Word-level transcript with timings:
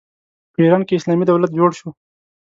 په 0.53 0.59
ایران 0.63 0.81
کې 0.87 0.97
اسلامي 0.97 1.25
دولت 1.27 1.51
جوړ 1.59 1.69
شو. 1.79 1.89